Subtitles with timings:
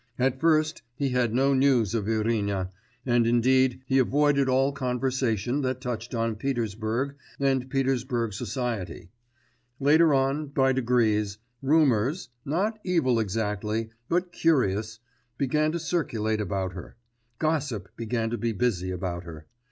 [0.17, 2.71] At first he had no news of Irina,
[3.05, 9.11] and indeed he avoided all conversation that touched on Petersburg and Petersburg society.
[9.79, 14.97] Later on, by degrees, rumours not evil exactly, but curious
[15.37, 16.95] began to circulate about her;
[17.37, 19.45] gossip began to be busy about her.